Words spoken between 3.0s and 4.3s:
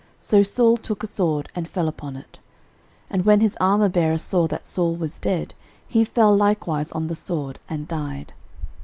13:010:005 And when his armourbearer